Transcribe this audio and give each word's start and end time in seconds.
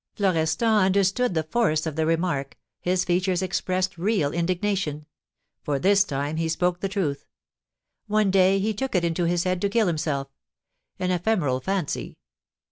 Florestan 0.15 0.81
understood 0.85 1.35
the 1.35 1.43
force 1.43 1.85
of 1.85 1.95
the 1.95 2.07
remark, 2.07 2.57
his 2.79 3.03
features 3.05 3.43
expressed 3.43 3.99
real 3.99 4.31
indignation; 4.33 5.05
for 5.61 5.77
this 5.77 6.03
time 6.03 6.37
he 6.37 6.49
spoke 6.49 6.79
the 6.79 6.89
truth. 6.89 7.27
One 8.07 8.31
day 8.31 8.57
he 8.57 8.73
took 8.73 8.95
it 8.95 9.05
into 9.05 9.25
his 9.25 9.43
head 9.43 9.61
to 9.61 9.69
kill 9.69 9.85
himself, 9.85 10.29
an 10.97 11.11
ephemeral 11.11 11.59
fancy! 11.61 12.17